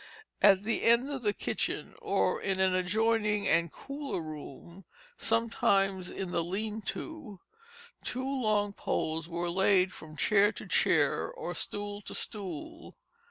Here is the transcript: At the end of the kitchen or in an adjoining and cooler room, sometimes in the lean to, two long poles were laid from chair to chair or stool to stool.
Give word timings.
At 0.41 0.63
the 0.63 0.81
end 0.81 1.11
of 1.11 1.21
the 1.21 1.31
kitchen 1.31 1.93
or 2.01 2.41
in 2.41 2.59
an 2.59 2.73
adjoining 2.73 3.47
and 3.47 3.71
cooler 3.71 4.19
room, 4.19 4.83
sometimes 5.15 6.09
in 6.09 6.31
the 6.31 6.43
lean 6.43 6.81
to, 6.97 7.39
two 8.03 8.25
long 8.41 8.73
poles 8.73 9.29
were 9.29 9.51
laid 9.51 9.93
from 9.93 10.17
chair 10.17 10.51
to 10.53 10.65
chair 10.65 11.29
or 11.31 11.53
stool 11.53 12.01
to 12.01 12.15
stool. 12.15 12.97